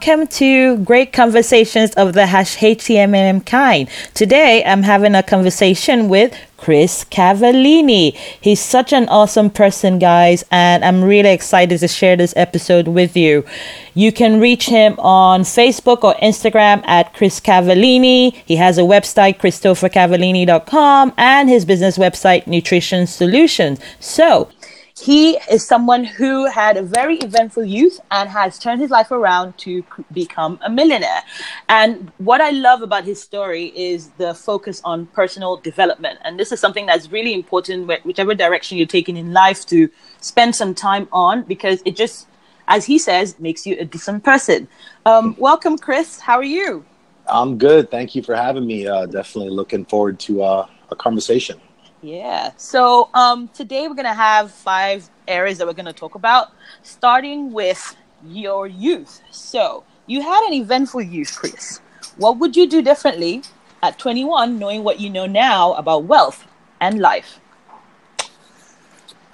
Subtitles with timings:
[0.00, 3.88] Welcome to Great Conversations of the HTMM kind.
[4.14, 8.14] Today, I'm having a conversation with Chris Cavallini.
[8.40, 13.16] He's such an awesome person, guys, and I'm really excited to share this episode with
[13.16, 13.44] you.
[13.94, 18.34] You can reach him on Facebook or Instagram at Chris Cavallini.
[18.46, 23.80] He has a website, christophercavallini.com, and his business website, Nutrition Solutions.
[23.98, 24.48] So,
[25.00, 29.56] he is someone who had a very eventful youth and has turned his life around
[29.58, 31.22] to become a millionaire.
[31.68, 36.18] And what I love about his story is the focus on personal development.
[36.24, 39.88] And this is something that's really important, whichever direction you're taking in life, to
[40.20, 42.26] spend some time on because it just,
[42.66, 44.68] as he says, makes you a decent person.
[45.06, 46.20] Um, welcome, Chris.
[46.20, 46.84] How are you?
[47.26, 47.90] I'm good.
[47.90, 48.86] Thank you for having me.
[48.86, 51.60] Uh, definitely looking forward to uh, a conversation.
[52.02, 52.52] Yeah.
[52.56, 56.52] So um, today we're going to have five areas that we're going to talk about,
[56.82, 59.20] starting with your youth.
[59.30, 61.80] So you had an eventful youth, Chris.
[62.16, 63.42] What would you do differently
[63.82, 66.46] at 21, knowing what you know now about wealth
[66.80, 67.40] and life?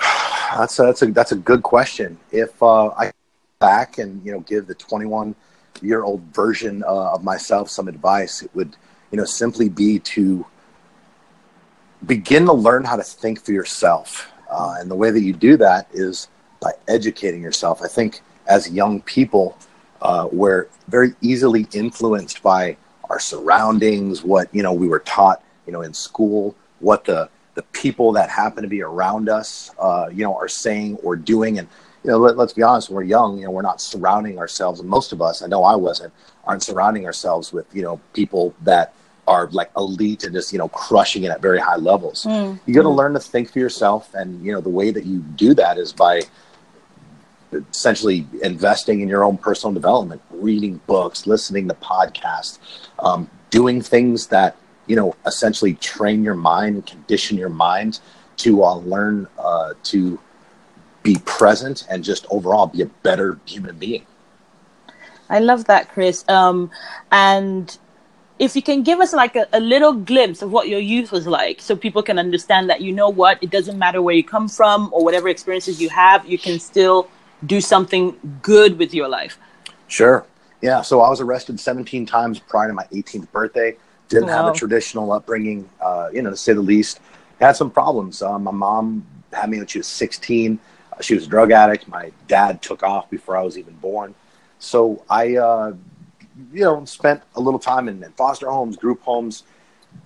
[0.57, 2.17] That's a, that's a that's a good question.
[2.31, 3.11] If uh, I
[3.59, 5.35] back and you know give the 21
[5.83, 8.77] year old version uh, of myself some advice, it would
[9.11, 10.47] you know simply be to
[12.07, 14.31] begin to learn how to think for yourself.
[14.51, 16.29] Uh, and the way that you do that is
[16.61, 17.83] by educating yourself.
[17.83, 19.57] I think as young people,
[20.03, 22.77] uh, we're very easily influenced by
[23.11, 27.63] our surroundings, what you know we were taught, you know, in school, what the the
[27.63, 31.59] people that happen to be around us, uh, you know, are saying or doing.
[31.59, 31.69] And
[32.03, 34.83] you know, let, us be honest, when we're young, you know, we're not surrounding ourselves.
[34.83, 36.13] Most of us, I know I wasn't,
[36.45, 38.95] aren't surrounding ourselves with you know people that
[39.27, 42.25] are like elite and just you know crushing it at very high levels.
[42.25, 42.61] Mm.
[42.67, 42.97] You got to mm.
[42.97, 45.93] learn to think for yourself, and you know the way that you do that is
[45.93, 46.23] by
[47.53, 52.59] essentially investing in your own personal development, reading books, listening to podcasts,
[52.99, 58.01] um, doing things that you know essentially train your mind, and condition your mind
[58.37, 60.19] to uh, learn uh, to
[61.03, 64.05] be present and just overall be a better human being.
[65.31, 66.25] I love that, Chris.
[66.29, 66.71] Um,
[67.11, 67.77] and
[68.39, 71.27] if you can give us like a, a, little glimpse of what your youth was
[71.27, 74.49] like so people can understand that you know what it doesn't matter where you come
[74.49, 77.09] from or whatever experiences you have you can still
[77.47, 79.39] do something good with your life.
[79.87, 80.27] Sure.
[80.61, 83.77] Yeah so i was arrested 17 times prior to my 18th birthday.
[84.09, 84.45] Didn't wow.
[84.45, 87.01] have a traditional upbringing uh, you know to say the least.
[87.41, 88.23] Had some problems.
[88.23, 90.59] Uh, my mom had me when she was 16
[90.93, 91.89] uh, she was a drug addict.
[91.89, 94.15] My dad took off before i was even born.
[94.59, 95.75] So i uh,
[96.53, 99.45] you know, spent a little time in, in foster homes, group homes,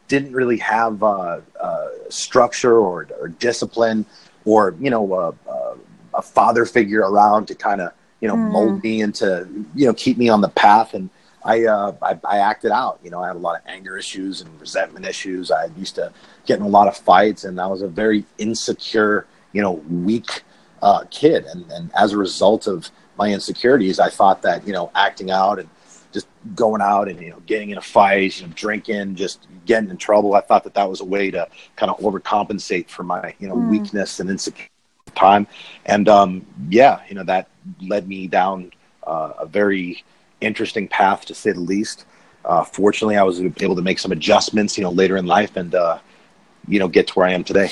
[0.09, 4.05] didn't really have uh, uh, structure or, or, discipline
[4.45, 5.75] or, you know, uh, uh
[6.15, 8.51] a father figure around to kind of, you know, mm.
[8.51, 10.95] mold me into, you know, keep me on the path.
[10.95, 11.11] And
[11.45, 14.41] I, uh, I, I, acted out, you know, I had a lot of anger issues
[14.41, 15.51] and resentment issues.
[15.53, 16.13] I used to
[16.45, 20.43] get in a lot of fights and I was a very insecure, you know, weak
[20.83, 21.45] uh, kid.
[21.45, 25.61] And, and as a result of my insecurities, I thought that, you know, acting out
[25.61, 25.69] and,
[26.55, 29.97] going out and you know getting in a fight, you know, drinking, just getting in
[29.97, 30.35] trouble.
[30.35, 33.57] I thought that that was a way to kind of overcompensate for my you know
[33.57, 33.71] mm.
[33.71, 34.71] weakness and insecurity
[35.15, 35.47] time.
[35.87, 37.49] And um, yeah, you know that
[37.81, 38.73] led me down
[39.07, 40.05] uh, a very
[40.41, 42.05] interesting path to say the least.
[42.45, 45.75] Uh, fortunately, I was able to make some adjustments, you know, later in life, and
[45.75, 45.99] uh,
[46.67, 47.71] you know, get to where I am today.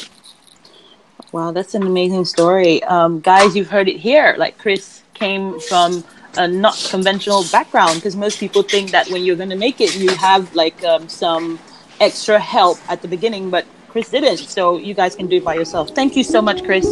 [1.33, 3.57] Wow, that's an amazing story, um, guys.
[3.57, 4.35] You've heard it here.
[4.39, 6.05] Like Chris came from
[6.37, 9.97] a not conventional background because most people think that when you're going to make it,
[9.97, 11.59] you have like um, some
[12.01, 14.39] extra help at the beginning, but Chris didn't.
[14.39, 15.91] So you guys can do it by yourself.
[15.91, 16.87] Thank you so much, Chris.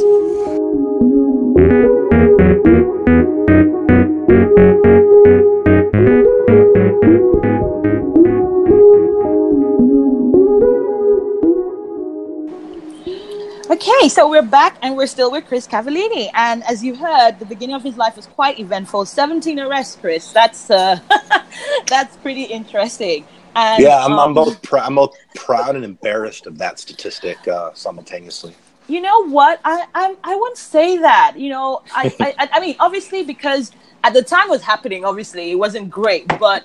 [13.75, 16.31] Okay, so we're back and we're still with Chris Cavallini.
[16.35, 19.05] And as you heard, the beginning of his life was quite eventful.
[19.05, 20.31] 17 arrests, Chris.
[20.31, 21.01] That's uh,
[21.89, 23.27] that's pretty interesting.
[23.57, 27.49] And, yeah, I'm, um, I'm both pr- I'm both proud and embarrassed of that statistic
[27.49, 28.55] uh, simultaneously.
[28.87, 29.61] You know what?
[29.65, 31.35] I I, I wouldn't say that.
[31.37, 33.73] You know, I, I I mean, obviously because
[34.05, 36.63] at the time it was happening, obviously it wasn't great, but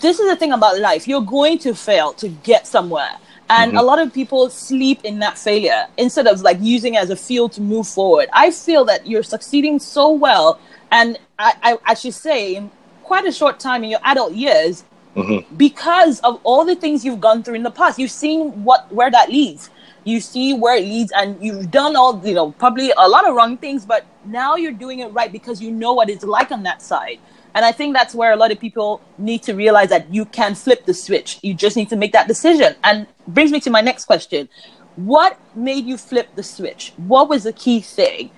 [0.00, 1.06] this is the thing about life.
[1.06, 3.18] You're going to fail to get somewhere
[3.50, 3.78] and mm-hmm.
[3.78, 7.16] a lot of people sleep in that failure instead of like using it as a
[7.16, 8.28] field to move forward.
[8.32, 10.58] I feel that you're succeeding so well.
[10.90, 12.70] And I, I, I should say, in
[13.02, 15.54] quite a short time in your adult years, mm-hmm.
[15.56, 19.10] because of all the things you've gone through in the past, you've seen what where
[19.10, 19.70] that leads.
[20.04, 23.34] you see where it leads and you've done all you know probably a lot of
[23.34, 26.62] wrong things but now you're doing it right because you know what it's like on
[26.62, 27.18] that side
[27.54, 30.54] and i think that's where a lot of people need to realize that you can
[30.54, 31.38] flip the switch.
[31.42, 32.74] You just need to make that decision.
[32.82, 34.48] And brings me to my next question.
[34.96, 36.92] What made you flip the switch?
[36.96, 38.30] What was the key thing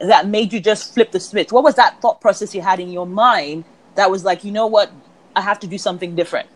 [0.00, 1.52] that made you just flip the switch?
[1.52, 3.64] What was that thought process you had in your mind
[3.94, 4.90] that was like you know what?
[5.34, 6.48] I have to do something different.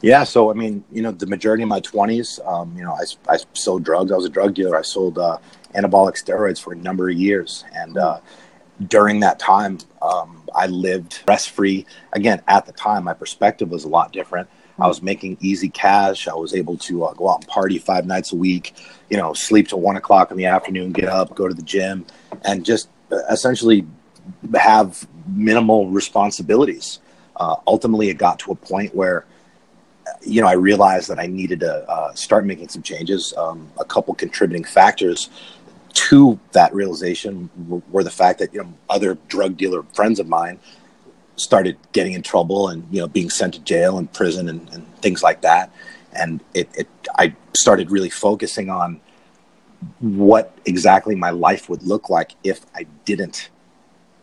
[0.00, 3.34] Yeah, so I mean, you know, the majority of my twenties, um, you know, I,
[3.34, 4.10] I sold drugs.
[4.12, 4.78] I was a drug dealer.
[4.78, 5.38] I sold uh,
[5.74, 8.20] anabolic steroids for a number of years, and uh,
[8.86, 11.86] during that time, um, I lived stress free.
[12.12, 14.48] Again, at the time, my perspective was a lot different.
[14.78, 16.28] I was making easy cash.
[16.28, 18.74] I was able to uh, go out and party five nights a week.
[19.10, 22.06] You know, sleep till one o'clock in the afternoon, get up, go to the gym,
[22.44, 23.86] and just uh, essentially
[24.54, 27.00] have minimal responsibilities.
[27.36, 29.24] Uh, ultimately, it got to a point where
[30.22, 33.34] you know, I realized that I needed to uh, start making some changes.
[33.36, 35.30] Um, a couple contributing factors
[35.98, 37.50] to that realization
[37.90, 40.60] were the fact that you know other drug dealer friends of mine
[41.34, 44.96] started getting in trouble and you know being sent to jail and prison and, and
[44.98, 45.72] things like that.
[46.12, 49.00] And it, it, I started really focusing on
[49.98, 53.50] what exactly my life would look like if I didn't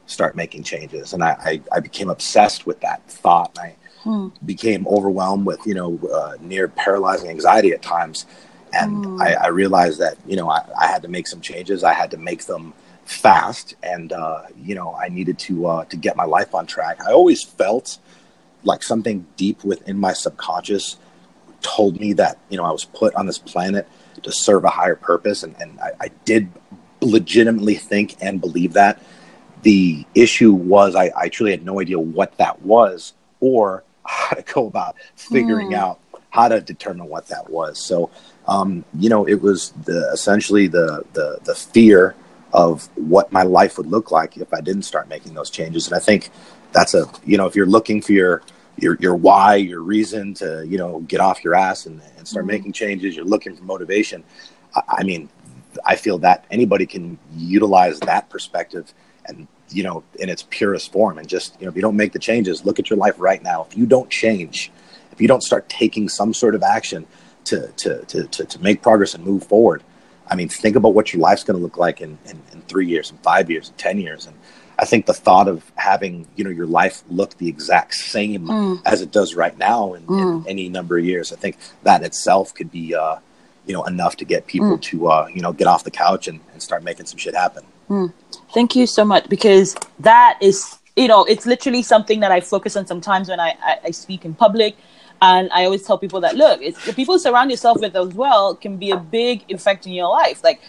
[0.06, 1.14] start making changes.
[1.14, 3.58] And I, I, I became obsessed with that thought.
[3.58, 3.76] And I,
[4.06, 4.32] mm.
[4.46, 8.26] became overwhelmed with you know uh, near paralyzing anxiety at times
[8.76, 9.22] and mm.
[9.22, 12.12] I, I, realized that you know I, I, had to make some changes i had
[12.12, 12.74] to make them
[13.06, 17.00] fast and uh, you know i needed to uh, to get my life on track
[17.08, 17.98] i always felt
[18.64, 20.98] like something deep within my subconscious
[21.62, 23.88] told me that you know i was put on this planet
[24.22, 26.50] to serve a higher purpose and, and I, I did
[27.02, 29.02] legitimately think and believe that
[29.62, 34.42] the issue was I, I truly had no idea what that was or how to
[34.42, 35.76] go about figuring mm.
[35.76, 36.00] out
[36.36, 37.80] how to determine what that was.
[37.80, 38.10] So,
[38.48, 42.16] um, you know, it was the essentially the, the the fear
[42.54, 45.88] of what my life would look like if I didn't start making those changes.
[45.88, 46.30] And I think
[46.74, 48.42] that's a you know, if you're looking for your
[48.78, 52.46] your your why, your reason to you know get off your ass and, and start
[52.46, 52.50] mm.
[52.50, 54.24] making changes, you're looking for motivation.
[54.76, 55.30] I, I mean,
[55.86, 58.94] I feel that anybody can utilize that perspective
[59.28, 61.18] and you know, in its purest form.
[61.18, 63.42] And just, you know, if you don't make the changes, look at your life right
[63.42, 63.66] now.
[63.70, 64.72] If you don't change,
[65.16, 67.08] if you don't start taking some sort of action
[67.46, 69.82] to, to, to, to, to make progress and move forward,
[70.28, 72.88] I mean, think about what your life's going to look like in, in, in three
[72.88, 74.26] years, in five years, in 10 years.
[74.28, 74.36] And
[74.78, 78.82] I think the thought of having, you know, your life look the exact same mm.
[78.86, 80.44] as it does right now in, mm.
[80.44, 83.18] in, any number of years, I think that itself could be, uh,
[83.66, 84.82] you know, enough to get people mm.
[84.82, 87.64] to, uh, you know, get off the couch and, and start making some shit happen.
[87.90, 88.14] Mm.
[88.54, 92.76] Thank you so much because that is, you know, it's literally something that I focus
[92.76, 94.76] on sometimes when I, I, I speak in public.
[95.22, 98.14] And I always tell people that, look, it's, the people you surround yourself with as
[98.14, 100.44] well can be a big effect in your life.
[100.44, 100.62] Like,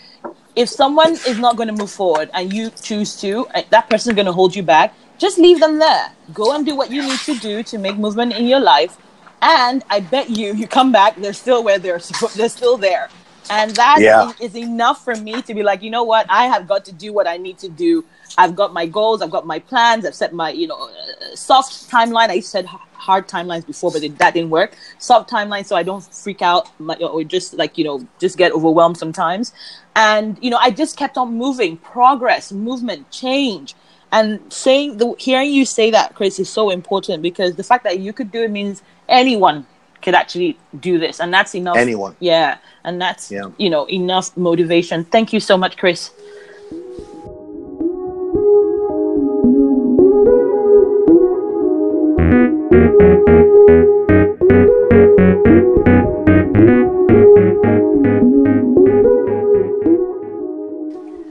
[0.54, 4.14] if someone is not going to move forward and you choose to, that person is
[4.14, 6.12] going to hold you back, just leave them there.
[6.32, 8.96] Go and do what you need to do to make movement in your life.
[9.42, 12.00] And I bet you, you come back, they're still where they're,
[12.36, 13.08] they're still there
[13.50, 14.30] and that yeah.
[14.40, 16.92] is, is, enough for me to be like you know what i have got to
[16.92, 18.04] do what i need to do
[18.38, 21.88] i've got my goals i've got my plans i've set my you know uh, soft
[21.90, 22.66] timeline i said
[23.08, 24.70] hard timelines before but it, that didn't work.
[24.98, 26.64] Soft timelines, so i don't freak out
[27.00, 29.52] or just like you know just get overwhelmed sometimes.
[29.94, 31.76] And you know i just kept on moving.
[31.78, 33.74] Progress movement change.
[34.12, 37.98] And saying the hearing you say that chris is so important because the fact that
[37.98, 39.66] you could do it means anyone
[40.02, 41.20] could actually do this.
[41.20, 41.76] And that's enough.
[41.76, 42.14] Anyone.
[42.20, 42.58] Yeah.
[42.84, 43.50] And that's yeah.
[43.58, 45.04] you know enough motivation.
[45.04, 46.10] Thank you so much chris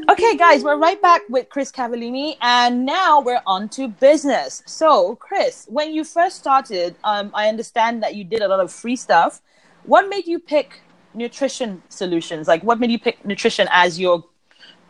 [0.07, 4.63] Okay, guys, we're right back with Chris Cavallini, and now we're on to business.
[4.65, 8.71] So, Chris, when you first started, um, I understand that you did a lot of
[8.71, 9.41] free stuff.
[9.83, 10.81] What made you pick
[11.13, 12.47] nutrition solutions?
[12.47, 14.23] Like, what made you pick nutrition as your,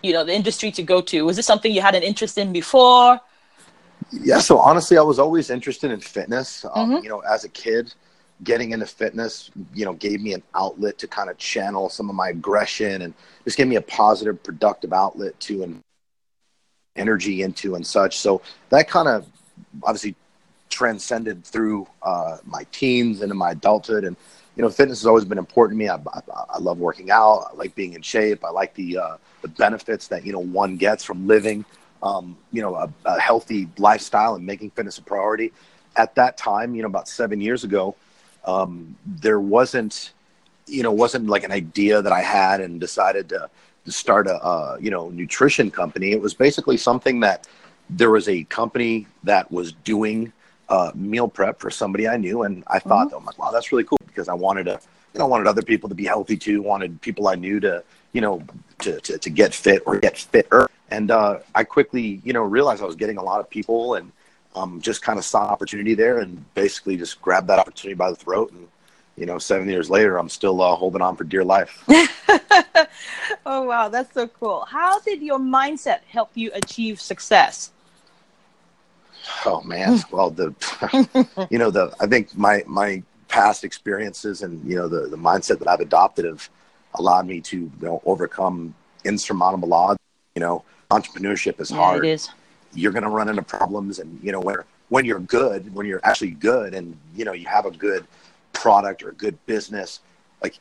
[0.01, 1.23] you know, the industry to go to?
[1.23, 3.19] Was this something you had an interest in before?
[4.21, 4.39] Yeah.
[4.39, 6.65] So honestly, I was always interested in fitness.
[6.73, 7.03] Um, mm-hmm.
[7.03, 7.93] You know, as a kid,
[8.43, 12.15] getting into fitness, you know, gave me an outlet to kind of channel some of
[12.15, 15.81] my aggression and just gave me a positive, productive outlet to and
[16.95, 18.17] energy into and such.
[18.19, 19.27] So that kind of
[19.83, 20.15] obviously
[20.69, 24.15] transcended through uh, my teens into my adulthood and
[24.55, 25.89] you know, fitness has always been important to me.
[25.89, 26.21] I, I,
[26.55, 27.49] I love working out.
[27.51, 28.43] I like being in shape.
[28.45, 31.65] I like the uh, the benefits that you know one gets from living,
[32.05, 35.51] um, you know, a, a, healthy lifestyle and making fitness a priority.
[35.97, 37.95] At that time, you know, about seven years ago,
[38.45, 40.13] um, there wasn't
[40.67, 43.49] you know, wasn't like an idea that I had and decided to,
[43.85, 46.11] to start a, uh, you know, nutrition company.
[46.11, 47.47] It was basically something that
[47.89, 50.33] there was a company that was doing
[50.69, 53.17] uh, meal prep for somebody I knew, and I thought, mm-hmm.
[53.17, 54.79] I'm like, wow, that's really cool because I wanted to,
[55.13, 56.61] you know, wanted other people to be healthy too.
[56.63, 57.83] Wanted people I knew to,
[58.13, 58.41] you know,
[58.79, 60.67] to to, to get fit or get fitter.
[60.91, 64.11] And uh, I quickly, you know, realized I was getting a lot of people and
[64.55, 68.15] um, just kind of saw opportunity there and basically just grabbed that opportunity by the
[68.15, 68.51] throat.
[68.51, 68.67] And,
[69.17, 71.83] you know, seven years later, I'm still uh, holding on for dear life.
[73.45, 73.89] oh, wow.
[73.89, 74.65] That's so cool.
[74.69, 77.71] How did your mindset help you achieve success?
[79.45, 80.53] Oh man, well the
[81.49, 85.59] you know the I think my my past experiences and you know the the mindset
[85.59, 86.49] that I've adopted have
[86.95, 88.73] allowed me to you know overcome
[89.03, 89.99] insurmountable odds.
[90.35, 92.05] You know, entrepreneurship is yeah, hard.
[92.05, 92.29] It is
[92.75, 94.57] you're going to run into problems and you know when
[94.89, 98.05] when you're good when you're actually good and you know you have a good
[98.53, 100.01] product or a good business
[100.43, 100.59] like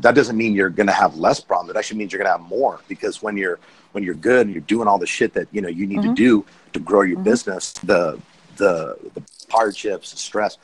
[0.00, 2.38] that doesn't mean you're going to have less problems it actually means you're going to
[2.38, 3.58] have more because when you're
[3.92, 6.14] when you're good and you're doing all the shit that you know you need mm-hmm.
[6.14, 7.24] to do to grow your mm-hmm.
[7.24, 8.18] business the
[8.56, 10.58] the the hardships the stress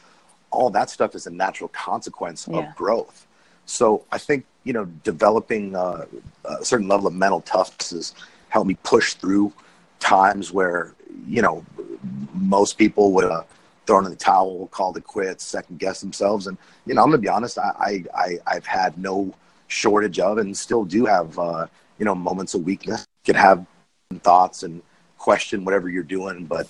[0.51, 2.59] all that stuff is a natural consequence yeah.
[2.59, 3.27] of growth
[3.67, 6.05] so i think you know developing uh,
[6.45, 8.15] a certain level of mental toughness has
[8.49, 9.53] helped me push through
[10.01, 10.95] times where
[11.27, 11.65] you know
[12.33, 13.47] most people would have
[13.87, 16.47] thrown in the towel, called it quits, second guess themselves.
[16.47, 19.35] And you know, I'm gonna be honest, I, I I've had no
[19.69, 21.67] shortage of, and still do have uh,
[21.99, 23.07] you know moments of weakness.
[23.25, 23.67] You can have
[24.21, 24.83] thoughts and
[25.19, 26.69] question whatever you're doing, but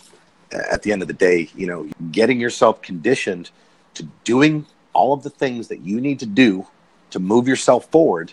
[0.53, 3.51] at the end of the day, you know, getting yourself conditioned
[3.95, 6.67] to doing all of the things that you need to do
[7.11, 8.33] to move yourself forward,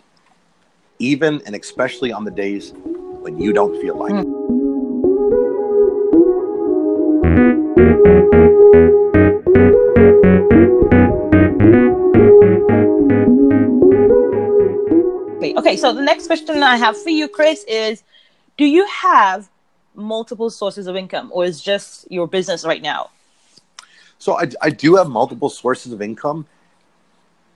[0.99, 2.73] even and especially on the days
[3.25, 4.27] when you don't feel like it.
[15.57, 18.03] Okay, so the next question I have for you, Chris, is
[18.57, 19.49] do you have
[19.95, 23.09] multiple sources of income or is just your business right now?
[24.19, 26.45] So I, I do have multiple sources of income.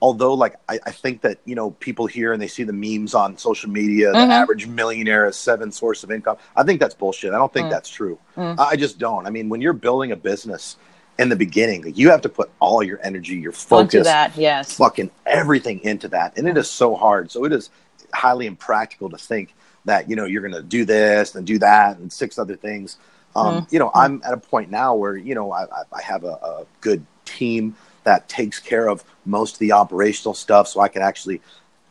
[0.02, 3.14] Although, like, I, I think that, you know, people hear and they see the memes
[3.14, 4.28] on social media, mm-hmm.
[4.28, 6.36] the average millionaire is seven source of income.
[6.56, 7.34] I think that's bullshit.
[7.34, 7.70] I don't think mm.
[7.70, 8.18] that's true.
[8.36, 8.58] Mm.
[8.58, 9.26] I just don't.
[9.26, 10.76] I mean, when you're building a business
[11.18, 14.74] in the beginning, you have to put all your energy, your focus, Onto that, yes.
[14.76, 16.38] fucking everything into that.
[16.38, 17.30] And it is so hard.
[17.30, 17.68] So it is
[18.14, 19.54] highly impractical to think
[19.84, 22.96] that you know you're going to do this and do that and six other things.
[23.36, 23.74] Um, mm-hmm.
[23.74, 26.66] You know, I'm at a point now where you know I, I have a, a,
[26.80, 31.40] good team that takes care of most of the operational stuff, so I can actually,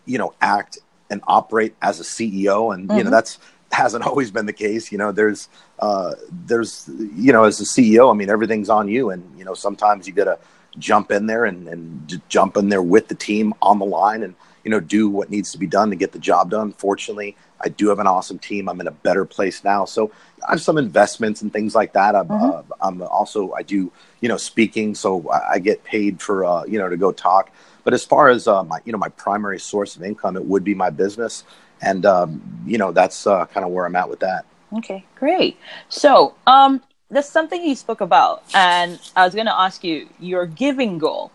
[0.06, 2.98] you know, act and operate as a CEO, and mm-hmm.
[2.98, 3.12] you know mm-hmm.
[3.12, 3.40] that's
[3.72, 4.92] hasn't always been the case.
[4.92, 5.50] You know, there's
[5.80, 9.54] uh, there's you know as a CEO, I mean everything's on you, and you know
[9.54, 10.40] sometimes you got to
[10.78, 14.36] jump in there and, and jump in there with the team on the line and
[14.64, 16.74] you know, do what needs to be done to get the job done.
[16.74, 18.70] Fortunately, I do have an awesome team.
[18.70, 19.86] I'm in a better place now.
[19.86, 20.12] So
[20.48, 22.16] I have some investments and things like that.
[22.16, 22.72] I'm, mm-hmm.
[22.72, 24.96] uh, I'm also, I do, you know, speaking.
[24.96, 27.52] So I, get paid for, uh, you know, to go talk.
[27.84, 30.64] But as far as uh, my, you know, my primary source of income, it would
[30.64, 31.44] be my business.
[31.82, 34.46] And, um, you know, that's uh, kind of where I'm at with that.
[34.74, 35.58] Okay, great.
[35.90, 40.46] So, um, there's something you spoke about, and I was going to ask you your
[40.46, 41.32] giving goal.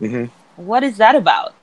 [0.00, 0.26] Mm-hmm.
[0.62, 1.54] What is that about?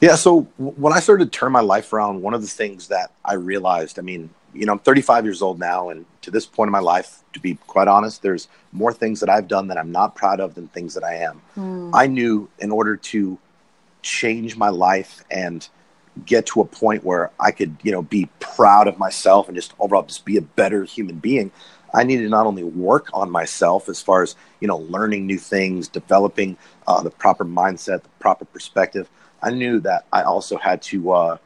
[0.00, 0.14] Yeah.
[0.14, 3.34] So when I started to turn my life around, one of the things that I
[3.34, 6.72] realized, I mean, you know, I'm 35 years old now, and to this point in
[6.72, 10.16] my life, to be quite honest, there's more things that I've done that I'm not
[10.16, 11.42] proud of than things that I am.
[11.56, 11.90] Mm.
[11.94, 13.38] I knew in order to
[14.02, 15.68] change my life and
[16.26, 19.74] get to a point where I could, you know, be proud of myself and just
[19.78, 21.52] overall just be a better human being,
[21.94, 25.38] I needed to not only work on myself as far as, you know, learning new
[25.38, 29.08] things, developing uh, the proper mindset, the proper perspective,
[29.42, 31.36] I knew that I also had to uh,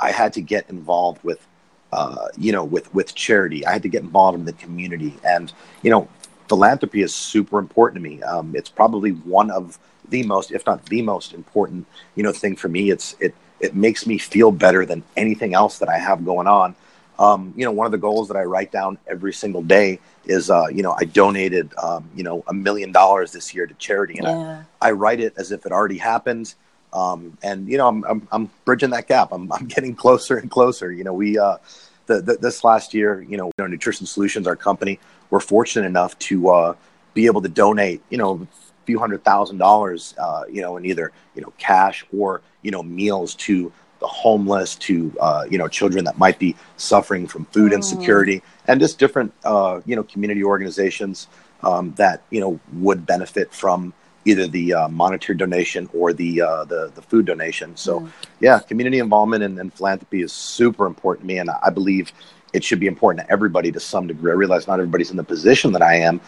[0.00, 1.44] I had to get involved with
[1.92, 3.66] uh, you know with with charity.
[3.66, 5.52] I had to get involved in the community, and
[5.82, 6.08] you know
[6.48, 8.22] philanthropy is super important to me.
[8.22, 9.78] Um, it's probably one of
[10.08, 12.90] the most, if not the most important, you know, thing for me.
[12.90, 16.74] It's it it makes me feel better than anything else that I have going on.
[17.18, 20.50] Um, you know, one of the goals that I write down every single day is,
[20.50, 24.18] uh, you know, I donated, um, you know, a million dollars this year to charity,
[24.18, 24.64] and yeah.
[24.82, 26.54] I, I, write it as if it already happened.
[26.96, 29.28] Um, and you know, I'm, I'm, I'm bridging that gap.
[29.30, 30.90] I'm I'm getting closer and closer.
[30.90, 31.58] You know, we uh,
[32.06, 34.98] the, the, this last year, you know, Nutrition Solutions, our company,
[35.30, 36.74] we're fortunate enough to uh,
[37.14, 40.86] be able to donate, you know, a few hundred thousand dollars, uh, you know, in
[40.86, 45.68] either you know cash or you know meals to the homeless, to uh, you know
[45.68, 47.76] children that might be suffering from food mm.
[47.76, 51.28] insecurity, and just different uh, you know community organizations
[51.62, 53.92] um, that you know would benefit from
[54.26, 57.76] either the uh, monetary donation or the uh, the, the food donation.
[57.76, 58.10] So, mm.
[58.40, 62.12] yeah, community involvement and, and, philanthropy is super important to me, and I believe
[62.52, 64.32] it should be important to everybody to some degree.
[64.32, 66.20] I realize not everybody's in the position that I am,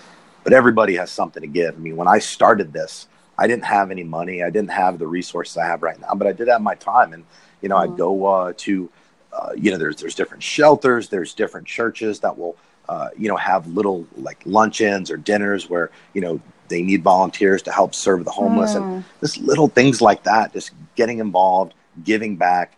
[0.44, 1.74] but everybody has something to give.
[1.74, 5.06] I mean, when I started this, I didn't have any money, I didn't have the
[5.06, 7.24] resources I have right now, but I did have my time, and
[7.60, 7.82] you know, mm.
[7.82, 8.90] I'd go uh, to
[9.32, 12.56] uh, you know, there's there's different shelters, there's different churches that will
[12.88, 17.62] uh, you know, have little like luncheons or dinners where, you know, they need volunteers
[17.62, 18.82] to help serve the homeless mm.
[18.82, 22.76] and just little things like that, just getting involved, giving back,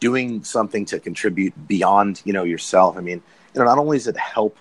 [0.00, 2.96] doing something to contribute beyond, you know, yourself.
[2.96, 3.22] I mean,
[3.54, 4.56] you know, not only does it help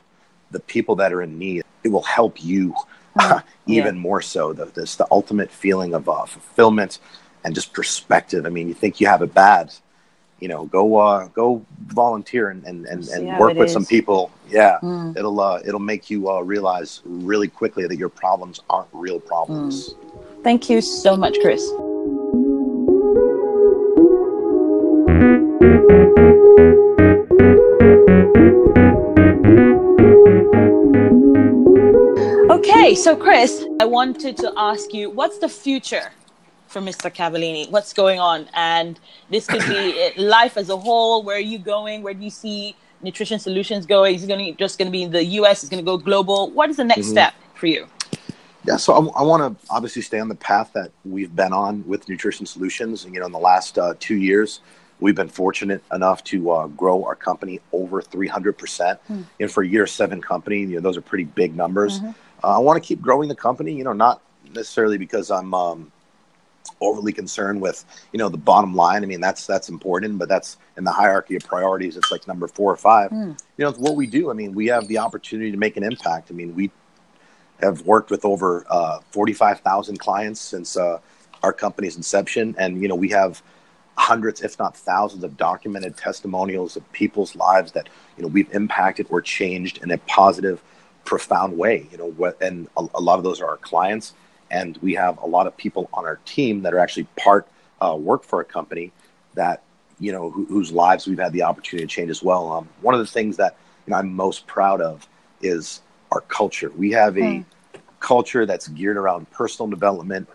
[0.51, 2.75] the people that are in need, it will help you
[3.17, 3.43] mm.
[3.67, 4.01] even yeah.
[4.01, 4.53] more so.
[4.53, 6.99] The, this, the ultimate feeling of uh, fulfillment
[7.43, 8.45] and just perspective.
[8.45, 9.73] I mean, you think you have it bad,
[10.41, 13.73] you know, go uh, go volunteer and and, and, and work with is.
[13.73, 14.31] some people.
[14.49, 15.15] Yeah, mm.
[15.15, 19.93] it'll uh, it'll make you uh, realize really quickly that your problems aren't real problems.
[19.93, 20.43] Mm.
[20.43, 21.63] Thank you so much, Chris.
[32.49, 36.11] Okay, so Chris, I wanted to ask you, what's the future
[36.71, 37.13] for Mr.
[37.13, 37.69] Cavallini?
[37.69, 38.47] What's going on?
[38.53, 38.99] And
[39.29, 41.23] this could be life as a whole.
[41.23, 42.01] Where are you going?
[42.01, 44.15] Where do you see nutrition solutions going?
[44.15, 45.63] Is it going to just going to be in the U.S.?
[45.63, 46.49] Is going to go global?
[46.51, 47.11] What is the next mm-hmm.
[47.11, 47.87] step for you?
[48.63, 51.83] Yeah, so I, I want to obviously stay on the path that we've been on
[51.87, 53.05] with Nutrition Solutions.
[53.05, 54.61] And, you know, in the last uh, two years,
[54.99, 58.99] we've been fortunate enough to uh, grow our company over 300%.
[59.09, 59.25] Mm.
[59.39, 61.99] And for a year seven company, you know, those are pretty big numbers.
[61.99, 62.11] Mm-hmm.
[62.43, 64.21] Uh, I want to keep growing the company, you know, not
[64.53, 65.91] necessarily because I'm, um,
[66.81, 69.03] overly concerned with you know the bottom line.
[69.03, 71.97] I mean that's that's important, but that's in the hierarchy of priorities.
[71.97, 73.11] It's like number four or five.
[73.11, 73.39] Mm.
[73.57, 74.29] You know, it's what we do.
[74.29, 76.31] I mean, we have the opportunity to make an impact.
[76.31, 76.71] I mean, we
[77.61, 80.99] have worked with over uh, forty five thousand clients since uh,
[81.43, 83.41] our company's inception, and you know we have
[83.97, 89.05] hundreds, if not thousands, of documented testimonials of people's lives that you know we've impacted
[89.09, 90.63] or changed in a positive,
[91.05, 91.87] profound way.
[91.91, 94.13] You know, what, and a, a lot of those are our clients
[94.51, 97.47] and we have a lot of people on our team that are actually part
[97.79, 98.91] uh, work for a company
[99.33, 99.63] that
[99.99, 102.51] you know whose lives we've had the opportunity to change as well.
[102.51, 103.55] Um, one of the things that
[103.87, 105.07] you know, I'm most proud of
[105.41, 106.71] is our culture.
[106.75, 107.45] We have a mm.
[107.99, 110.27] culture that's geared around personal development,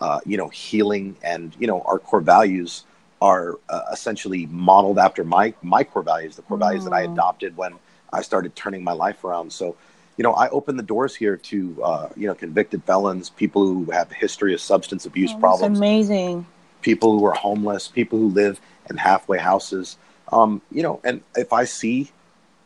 [0.00, 2.84] uh, you know, healing, and you know our core values
[3.20, 6.60] are uh, essentially modeled after my my core values, the core mm.
[6.60, 7.12] values that I hmm.
[7.12, 7.74] adopted when
[8.12, 9.52] I started turning my life around.
[9.52, 9.76] So
[10.18, 13.90] you know, I open the doors here to, uh, you know, convicted felons, people who
[13.92, 15.78] have a history of substance abuse oh, problems.
[15.78, 16.44] amazing.
[16.82, 19.96] People who are homeless, people who live in halfway houses.
[20.32, 22.10] Um, you know, and if I see,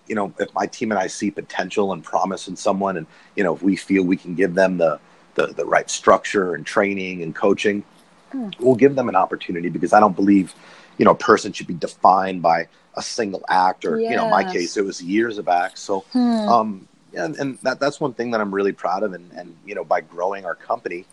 [0.06, 3.44] you know, if my team and I see potential and promise in someone, and you
[3.44, 4.98] know, if we feel we can give them the
[5.34, 7.84] the, the right structure and training and coaching,
[8.32, 8.48] hmm.
[8.60, 10.54] we'll give them an opportunity because I don't believe,
[10.98, 14.10] you know, a person should be defined by a single act or, yes.
[14.10, 15.80] you know, in my case, it was years of acts.
[15.80, 16.18] So, hmm.
[16.20, 19.12] um, yeah, and, and that, that's one thing that I'm really proud of.
[19.12, 21.04] And, and you know, by growing our company,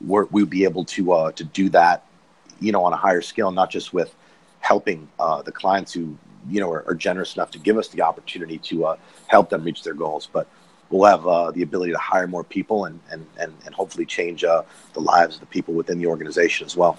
[0.00, 2.06] we're, we'll be able to uh, to do that,
[2.60, 4.14] you know, on a higher scale, not just with
[4.60, 6.16] helping uh, the clients who
[6.48, 9.62] you know are, are, generous enough to give us the opportunity to uh, help them
[9.62, 10.48] reach their goals, but
[10.90, 14.44] we'll have uh, the ability to hire more people and and and, and hopefully change
[14.44, 14.62] uh,
[14.94, 16.98] the lives of the people within the organization as well.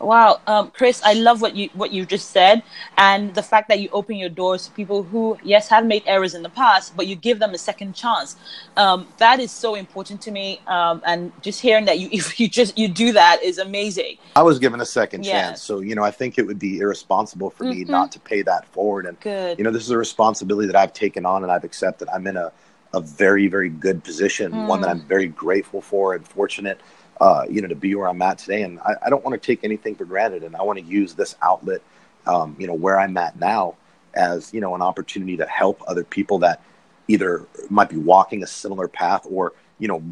[0.00, 2.62] Wow, um, Chris, I love what you what you just said,
[2.96, 6.34] and the fact that you open your doors to people who, yes, have made errors
[6.34, 8.36] in the past, but you give them a second chance.
[8.78, 12.48] Um, that is so important to me, um, and just hearing that you if you
[12.48, 14.16] just you do that is amazing.
[14.36, 17.50] I was given a second chance, so you know I think it would be irresponsible
[17.50, 17.80] for mm-hmm.
[17.80, 19.04] me not to pay that forward.
[19.04, 19.58] And good.
[19.58, 22.08] you know this is a responsibility that I've taken on and I've accepted.
[22.08, 22.52] I'm in a
[22.94, 24.66] a very very good position, mm.
[24.66, 24.92] one that mm.
[24.92, 26.80] I'm very grateful for and fortunate
[27.20, 28.62] uh, you know, to be where I'm at today.
[28.62, 30.42] And I, I don't want to take anything for granted.
[30.42, 31.82] And I want to use this outlet,
[32.26, 33.76] um, you know, where I'm at now
[34.14, 36.62] as, you know, an opportunity to help other people that
[37.08, 40.02] either might be walking a similar path or, you know,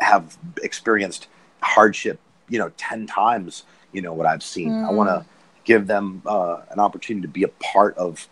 [0.00, 1.28] have experienced
[1.60, 4.70] hardship, you know, 10 times, you know, what I've seen.
[4.70, 4.88] Mm.
[4.88, 5.26] I want to
[5.64, 8.28] give them uh, an opportunity to be a part of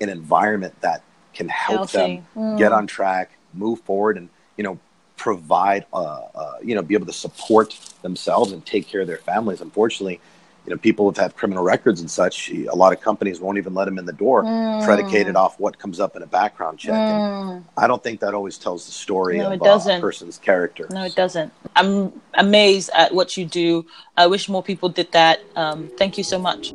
[0.00, 1.98] an environment that can help Healthy.
[1.98, 2.58] them mm.
[2.58, 4.78] get on track, move forward, and, you know,
[5.18, 9.18] provide, uh, uh, you know, be able to support themselves and take care of their
[9.18, 9.60] families.
[9.60, 10.20] Unfortunately,
[10.64, 12.50] you know, people have had criminal records and such.
[12.50, 14.84] A lot of companies won't even let them in the door, mm.
[14.84, 16.92] predicated off what comes up in a background check.
[16.92, 17.64] Mm.
[17.76, 20.86] I don't think that always tells the story no, of uh, a person's character.
[20.90, 21.52] No, it doesn't.
[21.74, 23.86] I'm amazed at what you do.
[24.16, 25.40] I wish more people did that.
[25.56, 26.74] Um, thank you so much.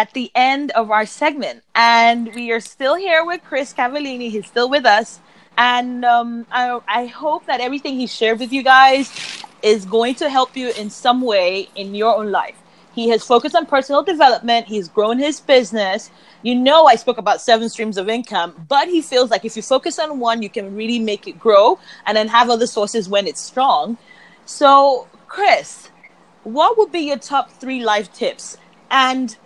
[0.00, 4.30] At the end of our segment, and we are still here with Chris Cavallini.
[4.30, 5.20] He's still with us,
[5.58, 9.12] and um, I, I hope that everything he shared with you guys
[9.62, 12.56] is going to help you in some way in your own life.
[12.94, 14.68] He has focused on personal development.
[14.68, 16.10] He's grown his business.
[16.42, 19.60] You know, I spoke about seven streams of income, but he feels like if you
[19.60, 23.26] focus on one, you can really make it grow and then have other sources when
[23.26, 23.98] it's strong.
[24.46, 25.90] So, Chris,
[26.42, 28.56] what would be your top three life tips?
[28.90, 29.36] And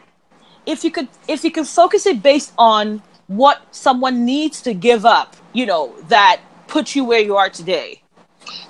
[0.66, 5.05] if you could, if you could focus it based on what someone needs to give
[5.05, 8.03] up, you know, that puts you where you are today.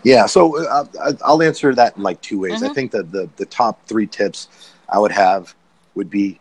[0.03, 0.85] Yeah, so uh,
[1.25, 2.55] I'll answer that in like two ways.
[2.55, 2.71] Mm-hmm.
[2.71, 4.49] I think that the the top three tips
[4.89, 5.55] I would have
[5.95, 6.39] would be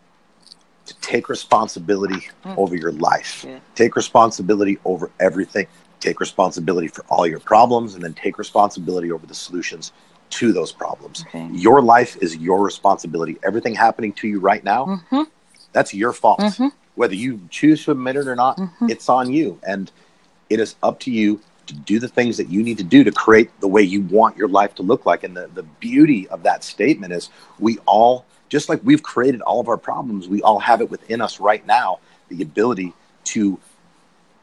[0.86, 2.58] to take responsibility mm.
[2.58, 3.46] over your life.
[3.48, 3.60] Yeah.
[3.76, 5.68] Take responsibility over everything.
[6.00, 9.94] Take responsibility for all your problems and then take responsibility over the solutions
[10.32, 11.24] to those problems.
[11.28, 11.48] Okay.
[11.54, 13.38] Your life is your responsibility.
[13.44, 15.22] Everything happening to you right now, mm-hmm.
[15.74, 16.40] That's your fault.
[16.40, 16.68] Mm-hmm.
[16.96, 18.90] Whether you choose to admit it or not, mm-hmm.
[18.90, 19.60] it's on you.
[19.68, 19.92] And
[20.50, 23.12] it is up to you to do the things that you need to do to
[23.12, 25.24] create the way you want your life to look like.
[25.24, 29.60] And the, the beauty of that statement is we all just like we've created all
[29.60, 33.60] of our problems, we all have it within us right now the ability to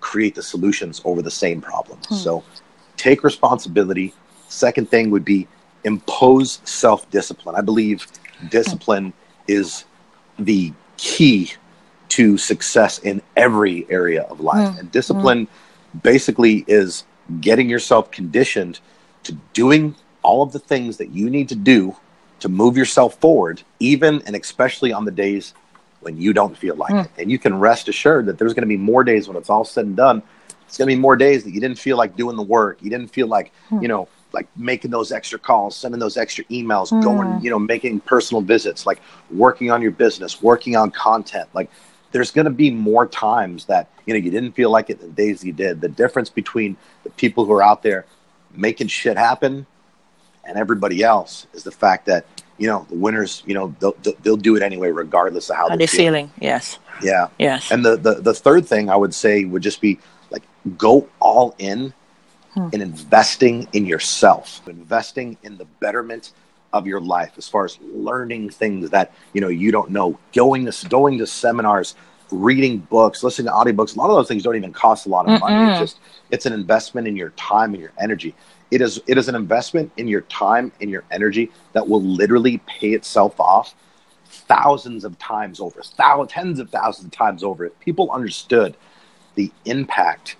[0.00, 2.06] create the solutions over the same problems.
[2.06, 2.16] Hmm.
[2.16, 2.44] So
[2.96, 4.12] take responsibility.
[4.48, 5.46] Second thing would be
[5.84, 7.54] impose self discipline.
[7.54, 8.06] I believe
[8.48, 9.52] discipline hmm.
[9.52, 9.84] is
[10.40, 11.52] the key
[12.08, 14.74] to success in every area of life.
[14.74, 14.78] Hmm.
[14.80, 15.98] And discipline hmm.
[15.98, 17.04] basically is
[17.40, 18.80] getting yourself conditioned
[19.22, 21.96] to doing all of the things that you need to do
[22.40, 25.54] to move yourself forward, even and especially on the days
[26.00, 27.04] when you don't feel like mm.
[27.04, 27.10] it.
[27.18, 29.64] And you can rest assured that there's going to be more days when it's all
[29.64, 30.22] said and done.
[30.66, 32.82] It's going to be more days that you didn't feel like doing the work.
[32.82, 33.82] You didn't feel like, mm.
[33.82, 37.02] you know, like making those extra calls, sending those extra emails, mm.
[37.02, 41.48] going, you know, making personal visits, like working on your business, working on content.
[41.54, 41.70] Like
[42.12, 45.08] there's going to be more times that, you know, you didn't feel like it the
[45.08, 45.80] days you did.
[45.80, 48.06] The difference between the people who are out there
[48.54, 49.66] making shit happen
[50.44, 52.26] and everybody else is the fact that
[52.58, 55.76] you know the winners you know they'll, they'll do it anyway regardless of how, how
[55.76, 56.28] they're, feeling.
[56.28, 56.32] feeling.
[56.40, 59.98] yes yeah yes and the, the the third thing i would say would just be
[60.30, 60.42] like
[60.76, 61.92] go all in
[62.54, 62.68] hmm.
[62.72, 66.32] in investing in yourself investing in the betterment
[66.72, 70.64] of your life as far as learning things that you know you don't know going
[70.64, 71.94] to going to seminars
[72.30, 75.26] reading books listening to audiobooks a lot of those things don't even cost a lot
[75.26, 75.40] of Mm-mm.
[75.40, 78.34] money it's just it's an investment in your time and your energy
[78.70, 82.58] it is it is an investment in your time and your energy that will literally
[82.66, 83.74] pay itself off
[84.30, 87.66] thousands of times over, thousands, tens of thousands of times over.
[87.66, 88.76] If people understood
[89.34, 90.36] the impact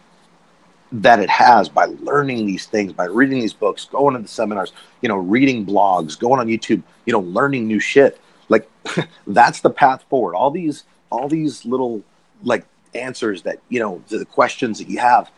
[0.93, 4.73] that it has by learning these things, by reading these books, going to the seminars,
[5.03, 8.21] you know, reading blogs, going on YouTube, you know, learning new shit.
[8.49, 8.69] Like
[9.27, 10.35] that's the path forward.
[10.35, 12.03] All these, all these little
[12.43, 15.31] like answers that, you know, the questions that you have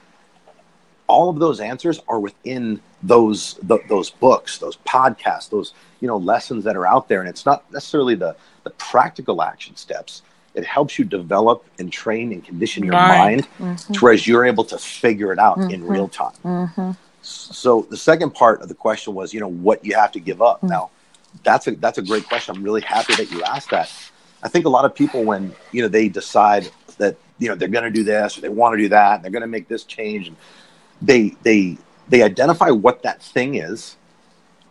[1.13, 6.65] all of those answers are within those those books those podcasts those you know lessons
[6.65, 8.35] that are out there and it's not necessarily the
[8.65, 10.23] the practical action steps
[10.55, 13.93] it helps you develop and train and condition your mind, mind mm-hmm.
[13.93, 15.71] to whereas you're able to figure it out mm-hmm.
[15.71, 16.91] in real time mm-hmm.
[17.23, 20.43] so the second part of the question was you know what you have to give
[20.43, 20.69] up mm.
[20.69, 20.91] now
[21.43, 23.91] that's a that's a great question i'm really happy that you asked that
[24.43, 27.69] i think a lot of people when you know they decide that you know they're
[27.69, 29.69] going to do this or they want to do that and they're going to make
[29.69, 30.37] this change and
[31.03, 31.77] they they
[32.09, 33.97] they identify what that thing is.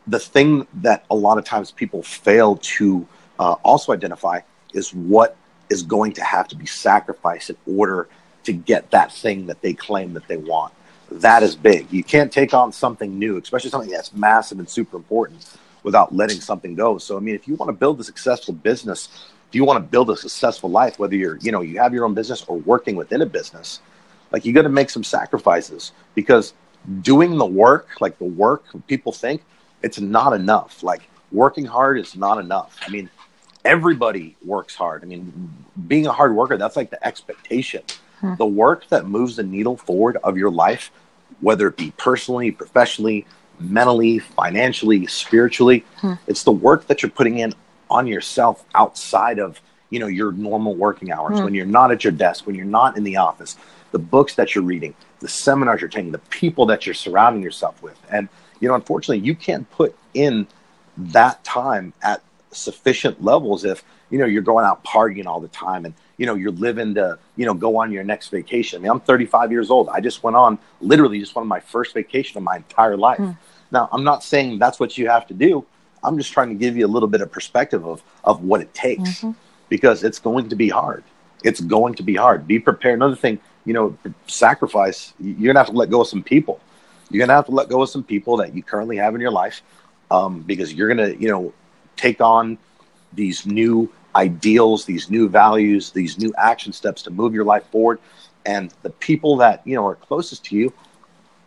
[0.07, 3.07] The thing that a lot of times people fail to
[3.39, 4.41] uh, also identify
[4.73, 5.35] is what
[5.71, 8.07] is going to have to be sacrificed in order
[8.43, 10.73] to get that thing that they claim that they want.
[11.09, 11.91] That is big.
[11.91, 16.39] You can't take on something new, especially something that's massive and super important, without letting
[16.39, 16.97] something go.
[16.97, 19.09] So, I mean, if you want to build a successful business,
[19.49, 22.05] if you want to build a successful life, whether you're, you know, you have your
[22.05, 23.81] own business or working within a business,
[24.31, 26.53] like you got to make some sacrifices because
[27.01, 29.43] doing the work, like the work people think,
[29.83, 30.83] it's not enough.
[30.83, 32.79] Like working hard is not enough.
[32.85, 33.09] I mean,
[33.63, 35.03] everybody works hard.
[35.03, 35.53] I mean,
[35.87, 37.83] being a hard worker, that's like the expectation.
[38.19, 38.35] Hmm.
[38.35, 40.91] The work that moves the needle forward of your life,
[41.39, 43.25] whether it be personally, professionally,
[43.59, 46.13] mentally, financially, spiritually, hmm.
[46.27, 47.53] it's the work that you're putting in
[47.89, 51.45] on yourself outside of, you know, your normal working hours, hmm.
[51.45, 53.57] when you're not at your desk, when you're not in the office
[53.91, 57.81] the books that you're reading, the seminars you're taking, the people that you're surrounding yourself
[57.83, 57.99] with.
[58.09, 58.27] And,
[58.59, 60.47] you know, unfortunately, you can't put in
[60.97, 62.21] that time at
[62.51, 66.35] sufficient levels if, you know, you're going out partying all the time and, you know,
[66.35, 68.79] you're living to, you know, go on your next vacation.
[68.79, 69.89] I mean, I'm 35 years old.
[69.89, 73.19] I just went on literally just one of my first vacation of my entire life.
[73.19, 73.37] Mm.
[73.71, 75.65] Now, I'm not saying that's what you have to do.
[76.03, 78.73] I'm just trying to give you a little bit of perspective of, of what it
[78.73, 79.21] takes.
[79.21, 79.31] Mm-hmm.
[79.71, 81.01] because it's going to be hard.
[81.43, 82.45] It's going to be hard.
[82.45, 82.95] Be prepared.
[82.95, 85.13] Another thing, you know, sacrifice.
[85.19, 86.59] You're gonna have to let go of some people.
[87.09, 89.31] You're gonna have to let go of some people that you currently have in your
[89.31, 89.63] life,
[90.11, 91.53] um, because you're gonna, you know,
[91.95, 92.57] take on
[93.13, 97.99] these new ideals, these new values, these new action steps to move your life forward.
[98.45, 100.73] And the people that you know are closest to you,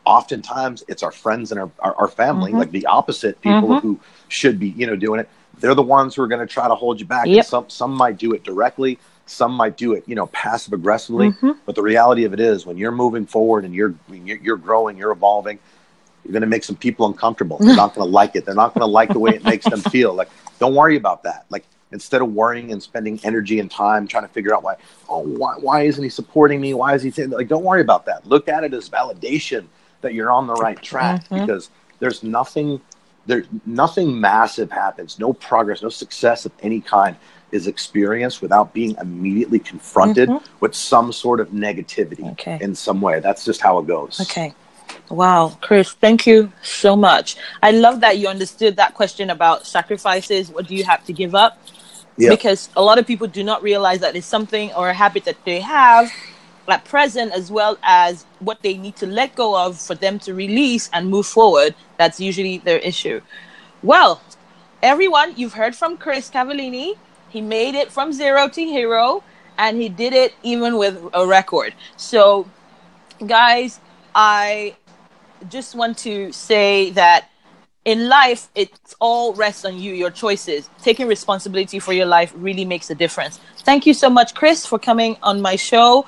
[0.04, 2.60] oftentimes it's our friends and our, our, our family, mm-hmm.
[2.60, 3.86] like the opposite people mm-hmm.
[3.86, 5.28] who should be, you know, doing it.
[5.58, 7.26] They're the ones who are going to try to hold you back.
[7.26, 7.44] Yep.
[7.44, 11.30] some some might do it directly, some might do it, you know, passive aggressively.
[11.30, 11.52] Mm-hmm.
[11.66, 15.12] But the reality of it is, when you're moving forward and you're you're growing, you're
[15.12, 15.58] evolving,
[16.24, 17.58] you're going to make some people uncomfortable.
[17.58, 18.44] They're not going to like it.
[18.44, 20.14] They're not going to like the way it makes them feel.
[20.14, 21.44] Like, don't worry about that.
[21.50, 24.76] Like, instead of worrying and spending energy and time trying to figure out why,
[25.08, 26.74] oh, why, why isn't he supporting me?
[26.74, 27.48] Why is he saying like?
[27.48, 28.26] Don't worry about that.
[28.26, 29.66] Look at it as validation
[30.00, 31.46] that you're on the right track mm-hmm.
[31.46, 32.80] because there's nothing
[33.26, 37.16] there nothing massive happens no progress no success of any kind
[37.52, 40.58] is experienced without being immediately confronted mm-hmm.
[40.60, 42.58] with some sort of negativity okay.
[42.60, 44.52] in some way that's just how it goes okay
[45.10, 45.56] wow.
[45.60, 47.36] Chris thank you so much.
[47.62, 51.34] I love that you understood that question about sacrifices what do you have to give
[51.34, 51.58] up?
[52.16, 52.30] Yep.
[52.30, 55.36] because a lot of people do not realize that it's something or a habit that
[55.44, 56.12] they have
[56.68, 60.32] at present as well as what they need to let go of for them to
[60.32, 61.74] release and move forward.
[61.98, 63.20] That's usually their issue.
[63.82, 64.22] Well
[64.82, 66.94] everyone you've heard from chris cavallini.
[67.30, 69.24] He made it from zero to hero
[69.58, 71.74] and he did it even with a record.
[71.96, 72.46] So
[73.26, 73.80] guys
[74.14, 74.76] i
[75.48, 77.30] just want to say that
[77.84, 82.64] in life it all rests on you your choices taking responsibility for your life really
[82.64, 86.06] makes a difference thank you so much chris for coming on my show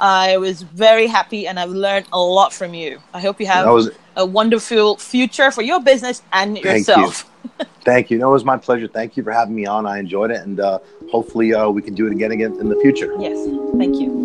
[0.00, 3.00] I was very happy and I've learned a lot from you.
[3.12, 7.30] I hope you have was, a wonderful future for your business and yourself.
[7.42, 7.66] You.
[7.82, 8.18] thank you.
[8.24, 8.88] No, it was my pleasure.
[8.88, 9.86] Thank you for having me on.
[9.86, 10.78] I enjoyed it, and uh,
[11.10, 13.14] hopefully uh, we can do it again again in the future.
[13.18, 13.36] Yes.
[13.76, 14.24] Thank you.